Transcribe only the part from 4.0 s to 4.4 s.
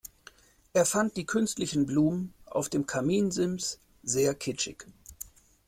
sehr